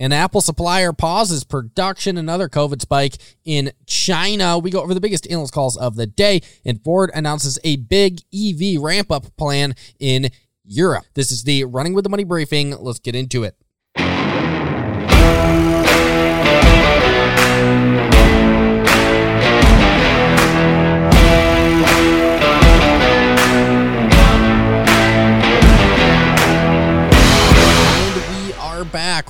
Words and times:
An 0.00 0.12
Apple 0.12 0.40
supplier 0.40 0.94
pauses 0.94 1.44
production, 1.44 2.16
another 2.16 2.48
COVID 2.48 2.80
spike 2.80 3.18
in 3.44 3.70
China. 3.84 4.58
We 4.58 4.70
go 4.70 4.80
over 4.80 4.94
the 4.94 5.00
biggest 5.00 5.30
analyst 5.30 5.52
calls 5.52 5.76
of 5.76 5.94
the 5.94 6.06
day, 6.06 6.40
and 6.64 6.82
Ford 6.82 7.10
announces 7.14 7.58
a 7.64 7.76
big 7.76 8.22
EV 8.34 8.80
ramp 8.80 9.12
up 9.12 9.36
plan 9.36 9.74
in 9.98 10.30
Europe. 10.64 11.04
This 11.12 11.30
is 11.30 11.44
the 11.44 11.64
Running 11.64 11.92
with 11.92 12.04
the 12.04 12.10
Money 12.10 12.24
briefing. 12.24 12.70
Let's 12.70 12.98
get 12.98 13.14
into 13.14 13.44
it. 13.44 13.56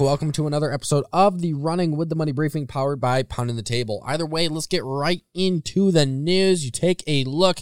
Welcome 0.00 0.32
to 0.32 0.46
another 0.46 0.72
episode 0.72 1.04
of 1.12 1.42
the 1.42 1.52
Running 1.52 1.94
with 1.94 2.08
the 2.08 2.14
Money 2.14 2.32
briefing 2.32 2.66
powered 2.66 3.02
by 3.02 3.22
Pounding 3.22 3.56
the 3.56 3.62
Table. 3.62 4.02
Either 4.06 4.24
way, 4.24 4.48
let's 4.48 4.66
get 4.66 4.82
right 4.82 5.22
into 5.34 5.90
the 5.90 6.06
news. 6.06 6.64
You 6.64 6.70
take 6.70 7.04
a 7.06 7.24
look 7.24 7.58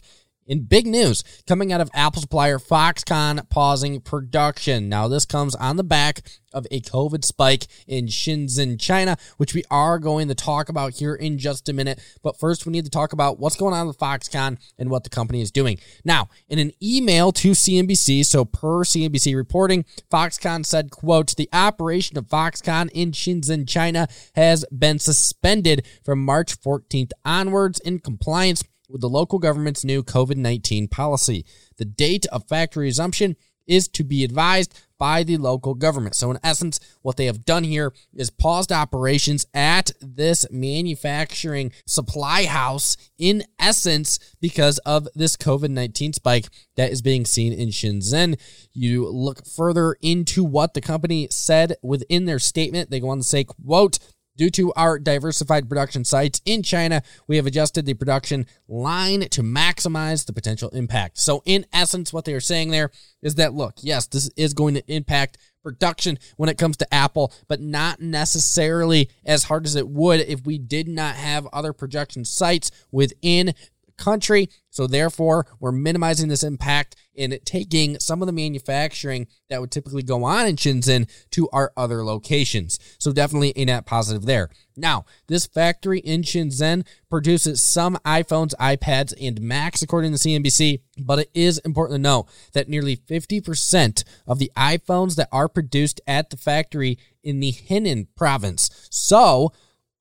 in 0.49 0.65
big 0.65 0.87
news 0.87 1.23
coming 1.47 1.73
out 1.73 1.81
of 1.81 1.91
Apple 1.95 2.23
supplier 2.23 2.59
Foxconn 2.59 3.49
pausing 3.51 4.01
production. 4.01 4.89
Now, 4.89 5.07
this 5.07 5.25
comes 5.25 5.55
on 5.55 5.77
the 5.77 5.85
back 5.85 6.23
of 6.53 6.67
a 6.71 6.81
COVID 6.81 7.25
spike 7.25 7.67
in 7.87 8.07
Shenzhen, 8.07 8.81
China, 8.81 9.17
which 9.37 9.55
we 9.55 9.65
are 9.71 9.99
going 9.99 10.29
to 10.29 10.35
talk 10.35 10.69
about 10.69 10.95
here 10.95 11.15
in 11.15 11.39
just 11.39 11.69
a 11.69 11.73
minute. 11.73 12.01
But 12.23 12.39
first, 12.39 12.67
we 12.67 12.73
need 12.73 12.85
to 12.85 12.91
talk 12.91 13.13
about 13.13 13.39
what's 13.39 13.57
going 13.57 13.75
on 13.75 13.87
with 13.87 13.99
Foxconn 13.99 14.59
and 14.79 14.91
what 14.91 15.05
the 15.05 15.11
company 15.11 15.43
is 15.43 15.51
doing. 15.51 15.79
Now, 16.05 16.29
in 16.49 16.59
an 16.59 16.73
email 16.83 17.33
to 17.33 17.51
CNBC, 17.51 18.25
so 18.25 18.45
per 18.45 18.85
CNBC 18.85 19.37
reporting, 19.37 19.85
Foxconn 20.11 20.65
said, 20.65 20.91
quote, 20.91 21.37
the 21.37 21.51
operation 21.53 22.17
of 22.17 22.27
Foxconn 22.27 22.91
in 22.93 23.13
Shenzhen, 23.13 23.69
China 23.69 24.09
has 24.35 24.65
been 24.67 24.99
suspended 24.99 25.87
from 26.03 26.25
March 26.25 26.59
14th 26.59 27.11
onwards 27.25 27.79
in 27.81 27.99
compliance 27.99 28.65
with 28.89 29.01
the 29.01 29.09
local 29.09 29.39
government's 29.39 29.85
new 29.85 30.03
COVID 30.03 30.37
19 30.37 30.89
policy. 30.89 31.45
The 31.77 31.85
date 31.85 32.27
of 32.27 32.49
factory 32.49 32.87
resumption 32.87 33.37
is 33.69 33.87
to 33.87 34.03
be 34.03 34.25
advised 34.25 34.75
by 34.99 35.23
the 35.23 35.37
local 35.37 35.75
government. 35.75 36.17
So, 36.17 36.31
in 36.31 36.39
essence, 36.43 36.81
what 37.03 37.17
they 37.17 37.27
have 37.27 37.45
done 37.45 37.63
here 37.63 37.93
is 38.15 38.31
paused 38.31 38.73
operations 38.73 39.47
at 39.55 39.93
this 40.01 40.51
manufacturing 40.51 41.71
supply 41.87 42.47
house, 42.47 42.97
in 43.17 43.45
essence, 43.61 44.19
because 44.41 44.79
of 44.79 45.07
this 45.15 45.37
COVID 45.37 45.71
19 45.71 46.15
spike 46.15 46.49
that 46.77 46.91
is 46.91 47.03
being 47.03 47.25
seen 47.25 47.53
in 47.53 47.69
Shenzhen. 47.69 48.41
You 48.73 49.09
look 49.09 49.47
further 49.47 49.97
into 50.03 50.43
what 50.43 50.75
the 50.75 50.81
company 50.81 51.29
said 51.31 51.77
within 51.83 52.25
their 52.25 52.41
statement. 52.41 52.91
They 52.91 53.01
go 53.01 53.11
on 53.11 53.19
to 53.19 53.25
say, 53.25 53.45
quote, 53.45 53.99
Due 54.39 54.51
to 54.51 54.73
our 54.75 55.01
diversified 55.01 55.69
production 55.69 56.05
sites 56.05 56.41
in 56.45 56.63
China, 56.63 57.03
we 57.27 57.35
have 57.35 57.47
adjusted 57.47 57.85
the 57.85 57.95
production 57.95 58.47
line 58.69 59.23
to 59.29 59.43
maximize 59.43 60.25
the 60.25 60.33
potential 60.33 60.69
impact. 60.71 61.19
So, 61.19 61.43
in 61.45 61.67
essence, 61.73 62.13
what 62.13 62.25
they 62.25 62.35
are 62.35 62.41
saying 62.41 62.71
there 62.71 62.93
is 63.21 63.35
that 63.35 63.53
look, 63.53 63.75
yes, 63.81 64.07
this 64.07 64.31
is 64.37 64.55
going 64.55 64.75
to 64.75 64.93
impact 64.93 65.39
production 65.65 66.21
when 66.37 66.49
it 66.49 66.57
comes 66.57 66.77
to 66.77 66.95
Apple, 66.95 67.33
but 67.49 67.61
not 67.61 68.01
necessarily 68.01 69.11
as 69.27 69.43
hard 69.43 69.67
as 69.67 69.75
it 69.75 69.89
would 69.89 70.21
if 70.21 70.47
we 70.47 70.57
did 70.57 70.87
not 70.87 71.17
have 71.17 71.49
other 71.49 71.73
production 71.73 72.25
sites 72.25 72.71
within 72.93 73.55
country. 73.99 74.49
So 74.71 74.87
therefore, 74.87 75.47
we're 75.61 75.73
minimizing 75.73 76.29
this 76.29 76.43
impact 76.43 76.97
in 77.15 77.37
taking 77.45 77.99
some 77.99 78.23
of 78.23 78.27
the 78.27 78.33
manufacturing 78.33 79.27
that 79.51 79.61
would 79.61 79.73
typically 79.73 80.05
go 80.05 80.23
on 80.25 80.47
in 80.47 80.55
Shenzhen 80.55 81.11
to 81.33 81.49
our 81.51 81.73
other 81.77 82.05
locations. 82.05 82.79
So 82.99 83.13
definitely 83.13 83.53
a 83.57 83.65
net 83.65 83.87
positive 83.87 84.25
there. 84.25 84.51
Now, 84.77 85.05
this 85.27 85.47
factory 85.47 85.99
in 85.99 86.23
Shenzhen 86.23 86.87
produces 87.11 87.61
some 87.61 87.97
iPhones, 88.05 88.55
iPads, 88.61 89.13
and 89.21 89.41
Macs, 89.41 89.83
according 89.83 90.13
to 90.13 90.19
CNBC, 90.19 90.81
but 91.01 91.19
it 91.19 91.31
is 91.35 91.59
important 91.59 91.97
to 91.97 92.03
know 92.03 92.27
that 92.53 92.69
nearly 92.69 92.97
50% 92.97 94.05
of 94.29 94.39
the 94.39 94.53
iPhones 94.57 95.17
that 95.17 95.29
are 95.33 95.49
produced 95.49 96.01
at 96.07 96.31
the 96.31 96.37
factory 96.37 96.99
in 97.25 97.41
the 97.41 97.53
Henan 97.53 98.07
province. 98.17 98.71
So, 98.91 99.53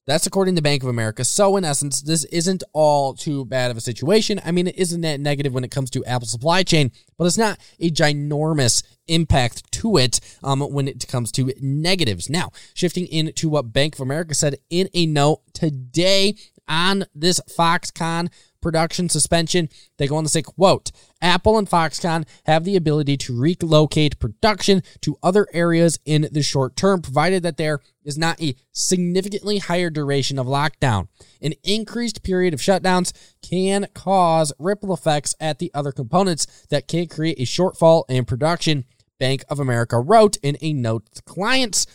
that's 0.07 0.25
according 0.25 0.56
to 0.56 0.62
Bank 0.62 0.84
of 0.84 0.90
America. 0.90 1.25
So, 1.25 1.57
in 1.57 1.66
essence, 1.66 2.01
this 2.01 2.23
isn't 2.25 2.63
all 2.72 3.13
too 3.13 3.44
bad 3.44 3.69
of 3.69 3.78
a 3.78 3.81
situation. 3.81 4.40
I 4.44 4.51
mean, 4.51 4.68
it 4.68 4.78
isn't 4.78 5.01
that 5.01 5.19
negative 5.19 5.53
when 5.53 5.66
it 5.66 5.69
comes 5.69 5.90
to 5.91 6.06
Apple 6.06 6.28
supply 6.28 6.63
chain, 6.63 6.91
but 7.18 7.25
it's 7.25 7.38
not 7.38 7.59
a 7.79 7.91
ginormous 7.91 8.84
impact 9.07 9.69
to 9.73 9.97
it 9.97 10.22
um, 10.44 10.62
when 10.62 10.88
it 10.88 11.06
comes 11.09 11.31
to 11.34 11.53
negatives. 11.59 12.29
Now, 12.29 12.51
shifting 12.73 13.06
into 13.07 13.50
what 13.50 13.73
Bank 13.73 13.96
of 13.96 14.01
America 14.01 14.34
said 14.34 14.56
in 14.69 14.88
a 14.94 15.06
note 15.06 15.41
today 15.53 16.35
on 16.69 17.06
this 17.13 17.41
Foxconn 17.57 18.29
production 18.62 19.09
suspension. 19.09 19.69
They 19.97 20.07
go 20.07 20.18
on 20.18 20.23
to 20.23 20.29
say, 20.29 20.41
quote, 20.41 20.91
Apple 21.22 21.57
and 21.57 21.69
Foxconn 21.69 22.28
have 22.45 22.63
the 22.63 22.75
ability 22.75 23.18
to 23.18 23.40
relocate 23.40 24.19
production 24.19 24.84
to 25.01 25.18
other 25.23 25.47
areas 25.53 26.00
in 26.06 26.28
the 26.31 26.44
short 26.44 26.75
term, 26.75 27.01
provided 27.01 27.44
that 27.44 27.57
there 27.57 27.79
is 28.03 28.17
not 28.17 28.41
a 28.41 28.56
significantly 28.72 29.57
higher 29.57 29.90
duration 29.90 30.40
of 30.40 30.47
lockdown. 30.47 31.07
An 31.41 31.53
increased 31.63 32.23
period 32.23 32.53
of 32.53 32.59
shutdowns 32.59 33.13
can 33.41 33.88
cause 33.94 34.53
ripple 34.59 34.94
effects 34.94 35.35
at 35.40 35.59
the 35.59 35.72
other 35.73 35.91
components 35.91 36.66
that 36.69 36.88
can 36.88 37.07
create 37.07 37.40
a 37.40 37.44
shortfall 37.44 38.03
in 38.09 38.25
production, 38.25 38.85
Bank 39.19 39.44
of 39.50 39.59
America 39.59 40.00
wrote 40.00 40.38
in 40.44 40.57
a 40.62 40.73
note 40.73 41.07
to 41.16 41.22
clients 41.23 41.88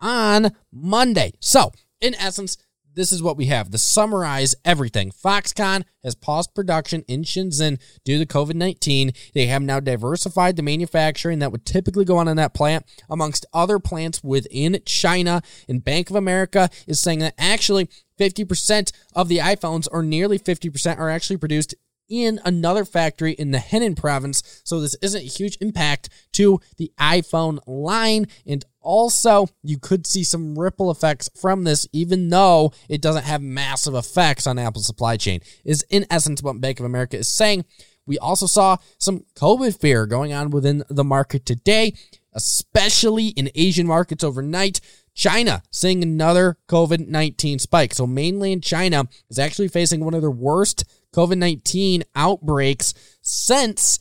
on 0.00 0.52
Monday. 0.72 1.32
So, 1.40 1.72
in 2.00 2.14
essence, 2.14 2.56
this 2.94 3.12
is 3.12 3.22
what 3.22 3.36
we 3.36 3.46
have. 3.46 3.70
To 3.70 3.78
summarize 3.78 4.54
everything, 4.64 5.10
Foxconn 5.10 5.84
has 6.02 6.14
paused 6.14 6.54
production 6.54 7.04
in 7.08 7.22
Shenzhen 7.22 7.80
due 8.04 8.18
to 8.18 8.26
COVID 8.26 8.54
19. 8.54 9.12
They 9.34 9.46
have 9.46 9.62
now 9.62 9.80
diversified 9.80 10.56
the 10.56 10.62
manufacturing 10.62 11.38
that 11.38 11.52
would 11.52 11.64
typically 11.64 12.04
go 12.04 12.16
on 12.16 12.28
in 12.28 12.36
that 12.36 12.54
plant 12.54 12.84
amongst 13.08 13.46
other 13.52 13.78
plants 13.78 14.22
within 14.22 14.80
China. 14.84 15.42
And 15.68 15.84
Bank 15.84 16.10
of 16.10 16.16
America 16.16 16.70
is 16.86 17.00
saying 17.00 17.20
that 17.20 17.34
actually 17.38 17.88
50% 18.18 18.92
of 19.14 19.28
the 19.28 19.38
iPhones, 19.38 19.88
or 19.90 20.02
nearly 20.02 20.38
50%, 20.38 20.98
are 20.98 21.10
actually 21.10 21.38
produced 21.38 21.74
in 22.10 22.40
another 22.44 22.84
factory 22.84 23.32
in 23.32 23.52
the 23.52 23.58
Henan 23.58 23.96
province. 23.96 24.60
So 24.64 24.80
this 24.80 24.96
isn't 25.00 25.22
a 25.22 25.24
huge 25.24 25.56
impact 25.60 26.10
to 26.32 26.60
the 26.76 26.92
iPhone 26.98 27.60
line. 27.66 28.26
And 28.44 28.64
also, 28.82 29.46
you 29.62 29.78
could 29.78 30.06
see 30.06 30.24
some 30.24 30.58
ripple 30.58 30.90
effects 30.90 31.30
from 31.40 31.64
this, 31.64 31.86
even 31.92 32.28
though 32.28 32.72
it 32.88 33.00
doesn't 33.00 33.24
have 33.24 33.40
massive 33.40 33.94
effects 33.94 34.46
on 34.46 34.58
Apple's 34.58 34.86
supply 34.86 35.16
chain, 35.16 35.40
is 35.64 35.84
in 35.88 36.06
essence 36.10 36.42
what 36.42 36.60
Bank 36.60 36.80
of 36.80 36.86
America 36.86 37.16
is 37.16 37.28
saying. 37.28 37.64
We 38.06 38.18
also 38.18 38.46
saw 38.46 38.78
some 38.98 39.24
COVID 39.36 39.78
fear 39.78 40.06
going 40.06 40.32
on 40.32 40.50
within 40.50 40.82
the 40.88 41.04
market 41.04 41.46
today, 41.46 41.94
especially 42.32 43.28
in 43.28 43.50
Asian 43.54 43.86
markets 43.86 44.24
overnight. 44.24 44.80
China 45.14 45.62
seeing 45.70 46.02
another 46.02 46.58
COVID 46.68 47.08
19 47.08 47.58
spike. 47.58 47.94
So, 47.94 48.06
mainland 48.06 48.62
China 48.62 49.08
is 49.28 49.38
actually 49.38 49.68
facing 49.68 50.04
one 50.04 50.14
of 50.14 50.20
their 50.20 50.30
worst 50.30 50.84
COVID 51.14 51.38
19 51.38 52.04
outbreaks 52.14 52.94
since 53.20 53.98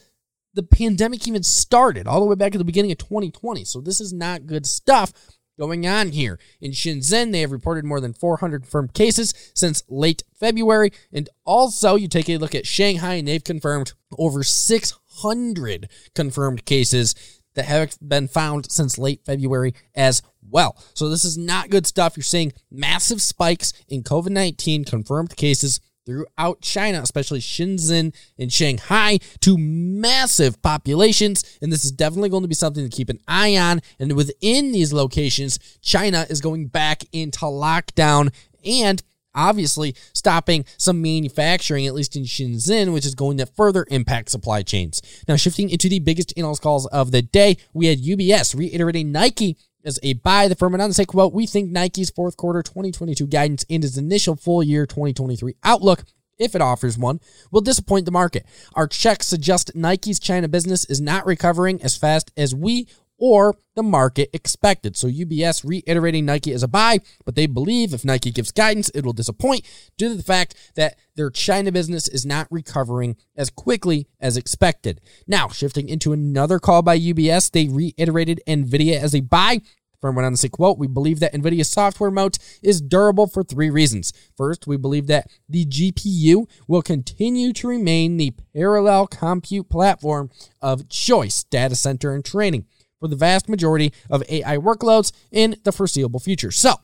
the 0.53 0.63
pandemic 0.63 1.27
even 1.27 1.43
started, 1.43 2.07
all 2.07 2.19
the 2.19 2.25
way 2.25 2.35
back 2.35 2.53
at 2.55 2.57
the 2.57 2.65
beginning 2.65 2.91
of 2.91 2.97
2020. 2.97 3.65
So, 3.65 3.81
this 3.81 4.01
is 4.01 4.13
not 4.13 4.47
good 4.47 4.65
stuff 4.65 5.13
going 5.59 5.85
on 5.85 6.09
here. 6.09 6.39
In 6.61 6.71
Shenzhen, 6.71 7.31
they 7.31 7.41
have 7.41 7.51
reported 7.51 7.83
more 7.83 7.99
than 7.99 8.13
400 8.13 8.61
confirmed 8.63 8.93
cases 8.93 9.33
since 9.53 9.83
late 9.89 10.23
February. 10.39 10.91
And 11.11 11.29
also, 11.45 11.95
you 11.95 12.07
take 12.07 12.29
a 12.29 12.37
look 12.37 12.55
at 12.55 12.65
Shanghai, 12.65 13.15
and 13.15 13.27
they've 13.27 13.43
confirmed 13.43 13.93
over 14.17 14.41
600 14.41 15.89
confirmed 16.15 16.65
cases 16.65 17.13
that 17.55 17.65
have 17.65 17.97
been 18.01 18.27
found 18.27 18.71
since 18.71 18.97
late 18.97 19.25
February 19.25 19.73
as 19.93 20.21
well. 20.49 20.77
So, 20.93 21.09
this 21.09 21.25
is 21.25 21.37
not 21.37 21.69
good 21.69 21.87
stuff. 21.87 22.17
You're 22.17 22.23
seeing 22.23 22.53
massive 22.71 23.21
spikes 23.21 23.73
in 23.87 24.03
COVID 24.03 24.29
19 24.29 24.85
confirmed 24.85 25.35
cases 25.35 25.79
throughout 26.05 26.61
China, 26.61 27.01
especially 27.01 27.39
Shenzhen 27.39 28.15
and 28.37 28.51
Shanghai, 28.51 29.19
to 29.41 29.57
massive 29.57 30.59
populations. 30.61 31.57
And 31.61 31.71
this 31.71 31.85
is 31.85 31.91
definitely 31.91 32.29
going 32.29 32.41
to 32.41 32.47
be 32.47 32.55
something 32.55 32.83
to 32.83 32.95
keep 32.95 33.09
an 33.09 33.19
eye 33.27 33.55
on. 33.57 33.81
And 33.99 34.13
within 34.13 34.71
these 34.71 34.91
locations, 34.91 35.59
China 35.81 36.25
is 36.29 36.41
going 36.41 36.67
back 36.67 37.03
into 37.11 37.41
lockdown 37.41 38.33
and 38.65 39.03
obviously 39.35 39.95
stopping 40.13 40.65
some 40.77 41.01
manufacturing, 41.01 41.85
at 41.85 41.93
least 41.93 42.15
in 42.15 42.23
Shenzhen, 42.23 42.91
which 42.91 43.05
is 43.05 43.15
going 43.15 43.37
to 43.37 43.45
further 43.45 43.85
impact 43.89 44.29
supply 44.29 44.63
chains. 44.63 45.01
Now, 45.27 45.35
shifting 45.35 45.69
into 45.69 45.89
the 45.89 45.99
biggest 45.99 46.33
analyst 46.37 46.61
calls 46.61 46.87
of 46.87 47.11
the 47.11 47.21
day, 47.21 47.57
we 47.73 47.85
had 47.85 48.01
UBS 48.01 48.55
reiterating 48.55 49.11
Nike 49.11 49.57
as 49.83 49.99
a 50.03 50.13
buy. 50.13 50.47
The 50.47 50.55
firm 50.55 50.77
to 50.77 50.93
say, 50.93 51.05
quote, 51.05 51.33
we 51.33 51.45
think 51.45 51.71
Nike's 51.71 52.09
fourth 52.09 52.37
quarter 52.37 52.61
2022 52.61 53.27
guidance 53.27 53.65
and 53.69 53.83
its 53.83 53.97
initial 53.97 54.35
full 54.35 54.63
year 54.63 54.85
2023 54.85 55.55
outlook 55.63 56.03
if 56.39 56.55
it 56.55 56.61
offers 56.61 56.97
one, 56.97 57.19
will 57.51 57.61
disappoint 57.61 58.05
the 58.05 58.11
market. 58.11 58.45
Our 58.73 58.87
checks 58.87 59.27
suggest 59.27 59.75
Nike's 59.75 60.19
China 60.19 60.47
business 60.47 60.85
is 60.85 61.01
not 61.01 61.25
recovering 61.25 61.81
as 61.83 61.97
fast 61.97 62.31
as 62.37 62.55
we 62.55 62.87
or 63.19 63.55
the 63.75 63.83
market 63.83 64.29
expected. 64.33 64.97
So 64.97 65.07
UBS 65.07 65.63
reiterating 65.63 66.25
Nike 66.25 66.53
as 66.53 66.63
a 66.63 66.67
buy, 66.67 66.99
but 67.25 67.35
they 67.35 67.45
believe 67.45 67.93
if 67.93 68.03
Nike 68.03 68.31
gives 68.31 68.51
guidance, 68.51 68.89
it 68.89 69.05
will 69.05 69.13
disappoint 69.13 69.65
due 69.97 70.09
to 70.09 70.15
the 70.15 70.23
fact 70.23 70.55
that 70.75 70.97
their 71.15 71.29
China 71.29 71.71
business 71.71 72.07
is 72.07 72.25
not 72.25 72.47
recovering 72.49 73.15
as 73.35 73.49
quickly 73.49 74.07
as 74.19 74.37
expected. 74.37 75.01
Now, 75.27 75.49
shifting 75.49 75.89
into 75.89 76.13
another 76.13 76.59
call 76.59 76.81
by 76.81 76.97
UBS, 76.97 77.51
they 77.51 77.67
reiterated 77.67 78.41
Nvidia 78.47 78.99
as 78.99 79.13
a 79.13 79.21
buy, 79.21 79.61
Firm 79.99 80.15
went 80.15 80.25
on 80.25 80.31
to 80.33 80.37
say, 80.37 80.49
quote, 80.49 80.77
we 80.77 80.87
believe 80.87 81.19
that 81.19 81.33
NVIDIA's 81.33 81.69
software 81.69 82.11
moat 82.11 82.37
is 82.61 82.81
durable 82.81 83.27
for 83.27 83.43
three 83.43 83.69
reasons. 83.69 84.13
First, 84.37 84.65
we 84.65 84.77
believe 84.77 85.07
that 85.07 85.29
the 85.47 85.65
GPU 85.65 86.49
will 86.67 86.81
continue 86.81 87.51
to 87.53 87.67
remain 87.67 88.17
the 88.17 88.33
parallel 88.55 89.07
compute 89.07 89.69
platform 89.69 90.29
of 90.61 90.87
choice, 90.87 91.43
data 91.43 91.75
center 91.75 92.13
and 92.13 92.23
training 92.23 92.65
for 92.99 93.07
the 93.07 93.15
vast 93.15 93.49
majority 93.49 93.93
of 94.09 94.23
AI 94.29 94.57
workloads 94.57 95.11
in 95.31 95.55
the 95.63 95.71
foreseeable 95.71 96.19
future. 96.19 96.51
So, 96.51 96.75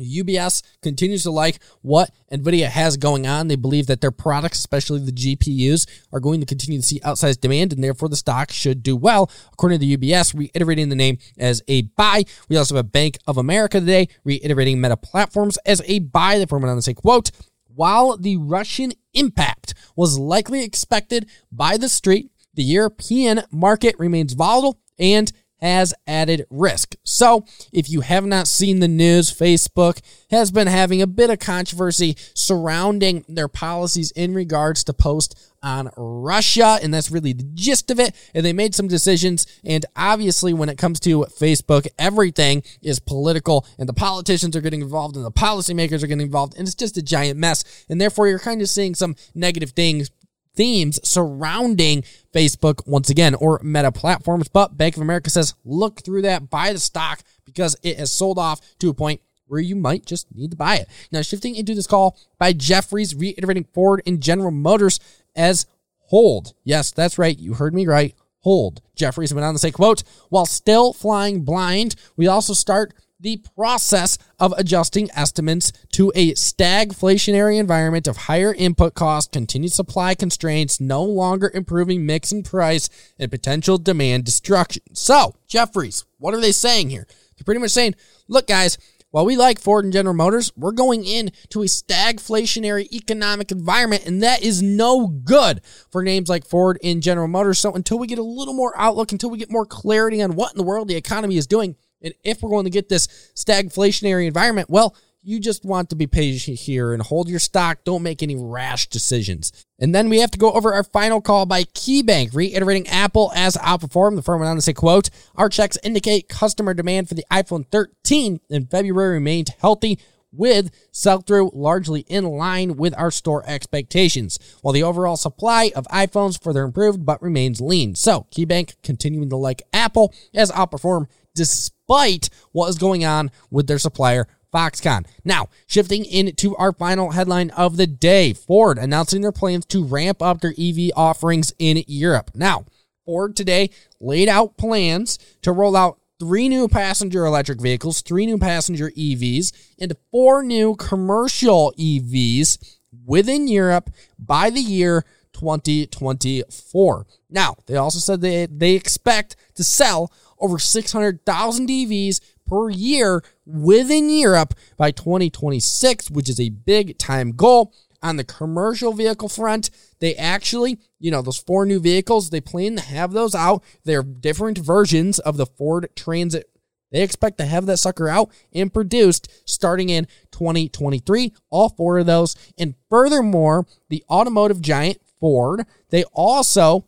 UBS 0.00 0.62
continues 0.82 1.22
to 1.24 1.30
like 1.30 1.58
what 1.82 2.10
NVIDIA 2.32 2.66
has 2.66 2.96
going 2.96 3.26
on. 3.26 3.48
They 3.48 3.56
believe 3.56 3.86
that 3.86 4.00
their 4.00 4.10
products, 4.10 4.58
especially 4.58 5.00
the 5.00 5.12
GPUs, 5.12 5.86
are 6.12 6.20
going 6.20 6.40
to 6.40 6.46
continue 6.46 6.80
to 6.80 6.86
see 6.86 7.00
outsized 7.00 7.40
demand 7.40 7.72
and 7.72 7.82
therefore 7.82 8.08
the 8.08 8.16
stock 8.16 8.50
should 8.50 8.82
do 8.82 8.96
well. 8.96 9.30
According 9.52 9.80
to 9.80 9.98
UBS, 9.98 10.34
reiterating 10.34 10.88
the 10.88 10.96
name 10.96 11.18
as 11.38 11.62
a 11.68 11.82
buy. 11.82 12.24
We 12.48 12.56
also 12.56 12.76
have 12.76 12.92
Bank 12.92 13.18
of 13.26 13.36
America 13.36 13.80
today, 13.80 14.08
reiterating 14.24 14.80
Meta 14.80 14.96
Platforms 14.96 15.58
as 15.66 15.82
a 15.86 16.00
buy. 16.00 16.38
The 16.38 16.46
firm 16.46 16.62
went 16.62 16.70
on 16.70 16.76
to 16.76 16.82
say, 16.82 16.94
quote, 16.94 17.30
while 17.74 18.16
the 18.16 18.36
Russian 18.36 18.92
impact 19.14 19.74
was 19.96 20.18
likely 20.18 20.62
expected 20.62 21.28
by 21.50 21.76
the 21.76 21.88
street, 21.88 22.30
the 22.54 22.62
European 22.62 23.42
market 23.50 23.94
remains 23.98 24.34
volatile 24.34 24.78
and 25.02 25.32
has 25.60 25.94
added 26.08 26.44
risk. 26.50 26.96
So, 27.04 27.44
if 27.72 27.88
you 27.88 28.00
have 28.00 28.26
not 28.26 28.48
seen 28.48 28.80
the 28.80 28.88
news, 28.88 29.32
Facebook 29.32 30.00
has 30.30 30.50
been 30.50 30.66
having 30.66 31.00
a 31.00 31.06
bit 31.06 31.30
of 31.30 31.38
controversy 31.38 32.16
surrounding 32.34 33.24
their 33.28 33.46
policies 33.46 34.10
in 34.12 34.34
regards 34.34 34.82
to 34.84 34.92
post 34.92 35.38
on 35.62 35.90
Russia, 35.96 36.80
and 36.82 36.92
that's 36.92 37.12
really 37.12 37.32
the 37.32 37.48
gist 37.54 37.92
of 37.92 38.00
it. 38.00 38.12
And 38.34 38.44
they 38.44 38.52
made 38.52 38.74
some 38.74 38.88
decisions, 38.88 39.46
and 39.64 39.86
obviously, 39.94 40.52
when 40.52 40.68
it 40.68 40.78
comes 40.78 40.98
to 41.00 41.26
Facebook, 41.38 41.86
everything 41.96 42.64
is 42.82 42.98
political, 42.98 43.64
and 43.78 43.88
the 43.88 43.94
politicians 43.94 44.56
are 44.56 44.60
getting 44.60 44.82
involved, 44.82 45.14
and 45.14 45.24
the 45.24 45.30
policymakers 45.30 46.02
are 46.02 46.08
getting 46.08 46.26
involved, 46.26 46.54
and 46.58 46.66
it's 46.66 46.74
just 46.74 46.96
a 46.96 47.02
giant 47.02 47.38
mess. 47.38 47.84
And 47.88 48.00
therefore, 48.00 48.26
you're 48.26 48.40
kind 48.40 48.62
of 48.62 48.68
seeing 48.68 48.96
some 48.96 49.14
negative 49.32 49.70
things 49.70 50.10
themes 50.54 51.00
surrounding 51.08 52.04
Facebook 52.34 52.86
once 52.86 53.10
again 53.10 53.34
or 53.34 53.60
meta 53.62 53.92
platforms. 53.92 54.48
But 54.48 54.76
Bank 54.76 54.96
of 54.96 55.02
America 55.02 55.30
says 55.30 55.54
look 55.64 56.02
through 56.02 56.22
that, 56.22 56.50
buy 56.50 56.72
the 56.72 56.78
stock 56.78 57.22
because 57.44 57.76
it 57.82 57.98
has 57.98 58.12
sold 58.12 58.38
off 58.38 58.60
to 58.78 58.90
a 58.90 58.94
point 58.94 59.20
where 59.46 59.60
you 59.60 59.76
might 59.76 60.06
just 60.06 60.34
need 60.34 60.50
to 60.50 60.56
buy 60.56 60.76
it. 60.76 60.88
Now, 61.10 61.20
shifting 61.20 61.54
into 61.56 61.74
this 61.74 61.86
call 61.86 62.16
by 62.38 62.54
Jefferies, 62.54 63.14
reiterating 63.14 63.66
Ford 63.74 64.00
and 64.06 64.20
General 64.20 64.50
Motors 64.50 64.98
as 65.36 65.66
hold. 66.06 66.54
Yes, 66.64 66.90
that's 66.90 67.18
right. 67.18 67.38
You 67.38 67.54
heard 67.54 67.74
me 67.74 67.86
right. 67.86 68.14
Hold. 68.40 68.80
Jefferies 68.96 69.32
went 69.32 69.44
on 69.44 69.52
to 69.52 69.58
say, 69.58 69.70
quote, 69.70 70.02
while 70.30 70.46
still 70.46 70.92
flying 70.92 71.42
blind, 71.42 71.94
we 72.16 72.26
also 72.26 72.54
start 72.54 72.94
the 73.22 73.36
process 73.54 74.18
of 74.40 74.52
adjusting 74.56 75.08
estimates 75.14 75.72
to 75.92 76.12
a 76.14 76.32
stagflationary 76.32 77.58
environment 77.58 78.08
of 78.08 78.16
higher 78.16 78.52
input 78.52 78.94
costs, 78.94 79.30
continued 79.32 79.72
supply 79.72 80.14
constraints, 80.14 80.80
no 80.80 81.04
longer 81.04 81.50
improving 81.54 82.04
mix 82.04 82.32
and 82.32 82.44
price, 82.44 82.88
and 83.18 83.30
potential 83.30 83.78
demand 83.78 84.24
destruction. 84.24 84.82
So, 84.92 85.36
Jefferies, 85.46 86.04
what 86.18 86.34
are 86.34 86.40
they 86.40 86.52
saying 86.52 86.90
here? 86.90 87.06
They're 87.36 87.44
pretty 87.44 87.60
much 87.60 87.70
saying, 87.70 87.94
look, 88.26 88.48
guys, 88.48 88.76
while 89.12 89.26
we 89.26 89.36
like 89.36 89.60
Ford 89.60 89.84
and 89.84 89.92
General 89.92 90.14
Motors, 90.14 90.52
we're 90.56 90.72
going 90.72 91.04
into 91.04 91.62
a 91.62 91.66
stagflationary 91.66 92.90
economic 92.92 93.52
environment, 93.52 94.06
and 94.06 94.22
that 94.22 94.42
is 94.42 94.62
no 94.62 95.06
good 95.06 95.60
for 95.90 96.02
names 96.02 96.30
like 96.30 96.46
Ford 96.46 96.78
and 96.82 97.02
General 97.02 97.28
Motors. 97.28 97.58
So 97.58 97.72
until 97.74 97.98
we 97.98 98.06
get 98.06 98.18
a 98.18 98.22
little 98.22 98.54
more 98.54 98.72
outlook, 98.76 99.12
until 99.12 99.30
we 99.30 99.38
get 99.38 99.50
more 99.50 99.66
clarity 99.66 100.22
on 100.22 100.34
what 100.34 100.52
in 100.52 100.56
the 100.56 100.64
world 100.64 100.88
the 100.88 100.96
economy 100.96 101.36
is 101.36 101.46
doing, 101.46 101.76
and 102.02 102.14
if 102.24 102.42
we're 102.42 102.50
going 102.50 102.64
to 102.64 102.70
get 102.70 102.88
this 102.88 103.06
stagflationary 103.34 104.26
environment, 104.26 104.70
well, 104.70 104.94
you 105.24 105.38
just 105.38 105.64
want 105.64 105.88
to 105.90 105.96
be 105.96 106.06
patient 106.06 106.58
here 106.58 106.92
and 106.92 107.02
hold 107.02 107.28
your 107.28 107.38
stock. 107.38 107.84
Don't 107.84 108.02
make 108.02 108.22
any 108.22 108.34
rash 108.34 108.88
decisions. 108.88 109.52
And 109.78 109.94
then 109.94 110.08
we 110.08 110.18
have 110.18 110.32
to 110.32 110.38
go 110.38 110.52
over 110.52 110.74
our 110.74 110.82
final 110.82 111.20
call 111.20 111.46
by 111.46 111.62
KeyBanc, 111.62 112.34
reiterating 112.34 112.88
Apple 112.88 113.32
as 113.34 113.56
outperformed. 113.56 114.16
The 114.16 114.22
firm 114.22 114.40
went 114.40 114.50
on 114.50 114.56
to 114.56 114.62
say, 114.62 114.72
quote, 114.72 115.10
our 115.36 115.48
checks 115.48 115.78
indicate 115.84 116.28
customer 116.28 116.74
demand 116.74 117.08
for 117.08 117.14
the 117.14 117.24
iPhone 117.30 117.66
13 117.70 118.40
in 118.50 118.66
February 118.66 119.14
remained 119.14 119.50
healthy 119.60 119.98
with 120.32 120.70
sell-through 120.90 121.50
largely 121.52 122.00
in 122.08 122.24
line 122.24 122.76
with 122.76 122.94
our 122.96 123.10
store 123.10 123.44
expectations, 123.46 124.38
while 124.62 124.72
the 124.72 124.82
overall 124.82 125.16
supply 125.16 125.70
of 125.76 125.86
iPhones 125.88 126.42
further 126.42 126.62
improved 126.62 127.04
but 127.04 127.22
remains 127.22 127.60
lean. 127.60 127.94
So, 127.94 128.26
KeyBanc 128.34 128.76
continuing 128.82 129.28
to 129.28 129.36
like 129.36 129.62
Apple 129.72 130.12
as 130.34 130.50
outperform 130.50 131.06
despite 131.34 132.30
what 132.52 132.68
is 132.68 132.78
going 132.78 133.04
on 133.04 133.30
with 133.50 133.66
their 133.66 133.78
supplier 133.78 134.26
Foxconn. 134.52 135.06
Now, 135.24 135.48
shifting 135.66 136.04
into 136.04 136.54
our 136.56 136.72
final 136.72 137.12
headline 137.12 137.50
of 137.50 137.76
the 137.76 137.86
day 137.86 138.32
Ford 138.34 138.78
announcing 138.78 139.22
their 139.22 139.32
plans 139.32 139.64
to 139.66 139.84
ramp 139.84 140.20
up 140.22 140.40
their 140.40 140.54
EV 140.58 140.90
offerings 140.94 141.52
in 141.58 141.82
Europe. 141.86 142.32
Now, 142.34 142.64
Ford 143.04 143.34
today 143.34 143.70
laid 144.00 144.28
out 144.28 144.56
plans 144.56 145.18
to 145.42 145.52
roll 145.52 145.76
out 145.76 145.98
three 146.20 146.48
new 146.48 146.68
passenger 146.68 147.24
electric 147.24 147.60
vehicles, 147.60 148.00
three 148.02 148.26
new 148.26 148.38
passenger 148.38 148.90
EVs, 148.90 149.52
and 149.80 149.96
four 150.10 150.42
new 150.42 150.76
commercial 150.76 151.72
EVs 151.78 152.78
within 153.04 153.48
Europe 153.48 153.90
by 154.18 154.50
the 154.50 154.60
year 154.60 155.04
2024. 155.32 157.06
Now, 157.30 157.56
they 157.66 157.76
also 157.76 157.98
said 157.98 158.20
they, 158.20 158.46
they 158.46 158.74
expect 158.74 159.34
to 159.54 159.64
sell 159.64 160.12
over 160.42 160.58
600,000 160.58 161.68
EVs 161.68 162.20
per 162.46 162.68
year 162.68 163.22
within 163.46 164.10
Europe 164.10 164.54
by 164.76 164.90
2026, 164.90 166.10
which 166.10 166.28
is 166.28 166.40
a 166.40 166.50
big 166.50 166.98
time 166.98 167.32
goal. 167.32 167.72
On 168.02 168.16
the 168.16 168.24
commercial 168.24 168.92
vehicle 168.92 169.28
front, 169.28 169.70
they 170.00 170.16
actually, 170.16 170.80
you 170.98 171.12
know, 171.12 171.22
those 171.22 171.38
four 171.38 171.64
new 171.64 171.78
vehicles, 171.78 172.30
they 172.30 172.40
plan 172.40 172.74
to 172.74 172.82
have 172.82 173.12
those 173.12 173.32
out. 173.32 173.62
They're 173.84 174.02
different 174.02 174.58
versions 174.58 175.20
of 175.20 175.36
the 175.36 175.46
Ford 175.46 175.88
Transit. 175.94 176.50
They 176.90 177.02
expect 177.02 177.38
to 177.38 177.46
have 177.46 177.66
that 177.66 177.78
sucker 177.78 178.08
out 178.08 178.30
and 178.52 178.72
produced 178.72 179.28
starting 179.48 179.88
in 179.88 180.06
2023, 180.32 181.32
all 181.48 181.70
four 181.70 181.98
of 181.98 182.06
those. 182.06 182.34
And 182.58 182.74
furthermore, 182.90 183.66
the 183.88 184.04
automotive 184.10 184.60
giant 184.60 184.98
Ford, 185.20 185.64
they 185.90 186.02
also 186.12 186.86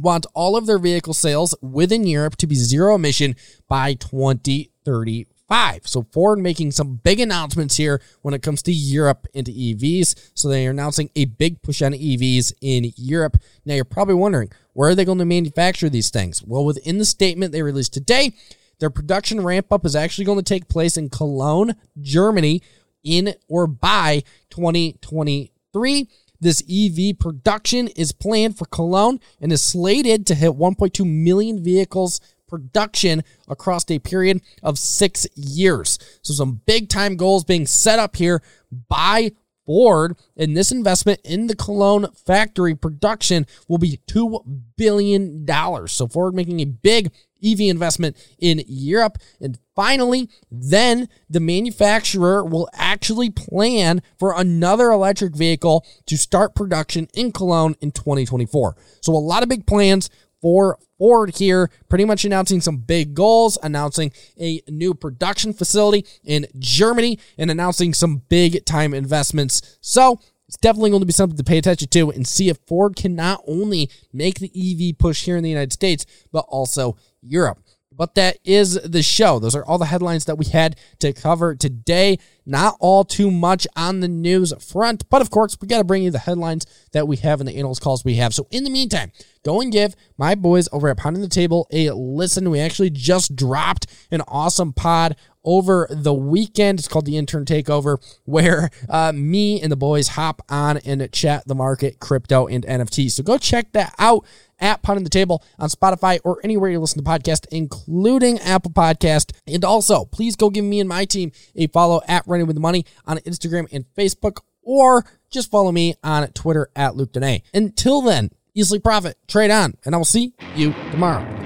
want 0.00 0.26
all 0.34 0.56
of 0.56 0.66
their 0.66 0.78
vehicle 0.78 1.14
sales 1.14 1.54
within 1.60 2.06
Europe 2.06 2.36
to 2.36 2.46
be 2.46 2.54
zero 2.54 2.94
emission 2.94 3.36
by 3.68 3.94
2035. 3.94 5.86
So 5.86 6.06
Ford 6.12 6.38
making 6.38 6.72
some 6.72 6.96
big 6.96 7.20
announcements 7.20 7.76
here 7.76 8.00
when 8.22 8.34
it 8.34 8.42
comes 8.42 8.62
to 8.62 8.72
Europe 8.72 9.26
into 9.34 9.50
EVs. 9.50 10.30
So 10.34 10.48
they 10.48 10.66
are 10.66 10.70
announcing 10.70 11.10
a 11.16 11.24
big 11.26 11.62
push 11.62 11.82
on 11.82 11.92
EVs 11.92 12.52
in 12.60 12.92
Europe. 12.96 13.38
Now 13.64 13.74
you're 13.74 13.84
probably 13.84 14.14
wondering, 14.14 14.50
where 14.74 14.90
are 14.90 14.94
they 14.94 15.04
going 15.04 15.18
to 15.18 15.24
manufacture 15.24 15.88
these 15.88 16.10
things? 16.10 16.42
Well, 16.42 16.64
within 16.64 16.98
the 16.98 17.04
statement 17.04 17.52
they 17.52 17.62
released 17.62 17.94
today, 17.94 18.32
their 18.78 18.90
production 18.90 19.42
ramp 19.42 19.72
up 19.72 19.84
is 19.84 19.96
actually 19.96 20.24
going 20.24 20.38
to 20.38 20.44
take 20.44 20.68
place 20.68 20.96
in 20.96 21.08
Cologne, 21.08 21.74
Germany 22.00 22.62
in 23.02 23.34
or 23.48 23.66
by 23.66 24.22
2023. 24.50 26.08
This 26.40 26.62
EV 26.70 27.18
production 27.18 27.88
is 27.88 28.12
planned 28.12 28.56
for 28.56 28.64
Cologne 28.66 29.20
and 29.40 29.52
is 29.52 29.62
slated 29.62 30.26
to 30.26 30.34
hit 30.34 30.52
1.2 30.52 31.04
million 31.04 31.62
vehicles 31.62 32.20
production 32.48 33.22
across 33.48 33.88
a 33.90 33.98
period 33.98 34.40
of 34.62 34.78
six 34.78 35.26
years. 35.34 35.98
So, 36.22 36.32
some 36.34 36.60
big 36.64 36.88
time 36.88 37.16
goals 37.16 37.44
being 37.44 37.66
set 37.66 37.98
up 37.98 38.16
here 38.16 38.42
by 38.88 39.32
Ford. 39.68 40.16
And 40.34 40.56
this 40.56 40.72
investment 40.72 41.20
in 41.24 41.46
the 41.46 41.54
Cologne 41.54 42.06
factory 42.14 42.74
production 42.74 43.46
will 43.68 43.76
be 43.76 44.00
$2 44.08 44.42
billion. 44.78 45.46
So, 45.86 46.08
Ford 46.08 46.34
making 46.34 46.60
a 46.60 46.64
big 46.64 47.12
EV 47.44 47.60
investment 47.60 48.16
in 48.38 48.62
Europe. 48.66 49.18
And 49.42 49.58
finally, 49.76 50.30
then 50.50 51.06
the 51.28 51.38
manufacturer 51.38 52.42
will 52.42 52.70
actually 52.72 53.28
plan 53.28 54.00
for 54.18 54.34
another 54.34 54.90
electric 54.90 55.36
vehicle 55.36 55.84
to 56.06 56.16
start 56.16 56.54
production 56.54 57.06
in 57.12 57.30
Cologne 57.30 57.76
in 57.82 57.90
2024. 57.90 58.74
So, 59.02 59.12
a 59.12 59.18
lot 59.18 59.42
of 59.42 59.50
big 59.50 59.66
plans 59.66 60.08
for 60.40 60.78
Ford 60.98 61.36
here, 61.36 61.70
pretty 61.88 62.04
much 62.04 62.24
announcing 62.24 62.60
some 62.60 62.78
big 62.78 63.14
goals, 63.14 63.58
announcing 63.62 64.12
a 64.38 64.60
new 64.68 64.94
production 64.94 65.52
facility 65.52 66.04
in 66.24 66.46
Germany, 66.58 67.18
and 67.36 67.50
announcing 67.50 67.94
some 67.94 68.22
big 68.28 68.64
time 68.64 68.94
investments. 68.94 69.78
So, 69.80 70.20
it's 70.48 70.56
definitely 70.56 70.90
going 70.90 71.02
to 71.02 71.06
be 71.06 71.12
something 71.12 71.36
to 71.36 71.44
pay 71.44 71.58
attention 71.58 71.88
to 71.88 72.10
and 72.10 72.26
see 72.26 72.48
if 72.48 72.56
Ford 72.66 72.96
can 72.96 73.14
not 73.14 73.42
only 73.46 73.90
make 74.14 74.38
the 74.38 74.50
EV 74.56 74.96
push 74.96 75.24
here 75.24 75.36
in 75.36 75.42
the 75.42 75.50
United 75.50 75.74
States, 75.74 76.06
but 76.32 76.46
also 76.48 76.96
Europe. 77.20 77.58
But 77.98 78.14
that 78.14 78.38
is 78.44 78.74
the 78.74 79.02
show. 79.02 79.40
Those 79.40 79.56
are 79.56 79.64
all 79.64 79.76
the 79.76 79.86
headlines 79.86 80.24
that 80.26 80.38
we 80.38 80.46
had 80.46 80.76
to 81.00 81.12
cover 81.12 81.56
today. 81.56 82.18
Not 82.46 82.76
all 82.78 83.04
too 83.04 83.30
much 83.30 83.66
on 83.76 84.00
the 84.00 84.08
news 84.08 84.54
front, 84.64 85.06
but 85.10 85.20
of 85.20 85.30
course, 85.30 85.58
we 85.60 85.68
got 85.68 85.78
to 85.78 85.84
bring 85.84 86.04
you 86.04 86.10
the 86.10 86.20
headlines 86.20 86.64
that 86.92 87.08
we 87.08 87.16
have 87.16 87.40
and 87.40 87.48
the 87.48 87.56
analyst 87.56 87.82
calls 87.82 88.04
we 88.04 88.14
have. 88.14 88.32
So 88.32 88.46
in 88.50 88.62
the 88.62 88.70
meantime, 88.70 89.10
go 89.44 89.60
and 89.60 89.72
give 89.72 89.96
my 90.16 90.36
boys 90.36 90.68
over 90.72 90.88
at 90.88 90.96
Pounding 90.96 91.22
the 91.22 91.28
Table 91.28 91.66
a 91.72 91.90
listen. 91.90 92.48
We 92.48 92.60
actually 92.60 92.90
just 92.90 93.34
dropped 93.34 93.86
an 94.10 94.22
awesome 94.28 94.72
pod 94.72 95.16
over 95.44 95.88
the 95.90 96.14
weekend. 96.14 96.78
It's 96.78 96.88
called 96.88 97.06
the 97.06 97.16
Intern 97.16 97.44
Takeover, 97.44 97.98
where 98.24 98.70
uh, 98.88 99.12
me 99.12 99.60
and 99.60 99.72
the 99.72 99.76
boys 99.76 100.08
hop 100.08 100.42
on 100.48 100.76
and 100.78 101.10
chat 101.12 101.46
the 101.46 101.54
market, 101.54 102.00
crypto, 102.00 102.46
and 102.46 102.64
NFT. 102.64 103.10
So 103.10 103.22
go 103.22 103.38
check 103.38 103.72
that 103.72 103.94
out 103.98 104.24
at 104.60 104.82
Pounding 104.82 105.04
the 105.04 105.10
Table 105.10 105.42
on 105.58 105.68
Spotify 105.68 106.18
or 106.24 106.40
anywhere 106.44 106.70
you 106.70 106.78
listen 106.78 107.02
to 107.02 107.08
podcasts, 107.08 107.46
including 107.50 108.38
Apple 108.40 108.70
Podcast. 108.70 109.32
And 109.46 109.64
also, 109.64 110.04
please 110.06 110.36
go 110.36 110.50
give 110.50 110.64
me 110.64 110.80
and 110.80 110.88
my 110.88 111.04
team 111.04 111.32
a 111.54 111.66
follow 111.68 112.00
at 112.08 112.26
Running 112.26 112.46
with 112.46 112.56
the 112.56 112.60
Money 112.60 112.84
on 113.06 113.18
Instagram 113.18 113.68
and 113.72 113.84
Facebook, 113.96 114.38
or 114.62 115.04
just 115.30 115.50
follow 115.50 115.72
me 115.72 115.94
on 116.02 116.26
Twitter 116.28 116.70
at 116.76 116.96
Luke 116.96 117.12
Dene. 117.12 117.42
Until 117.54 118.02
then, 118.02 118.30
easily 118.54 118.78
profit, 118.78 119.16
trade 119.26 119.50
on, 119.50 119.74
and 119.84 119.94
I 119.94 119.98
will 119.98 120.04
see 120.04 120.32
you 120.54 120.74
tomorrow. 120.90 121.37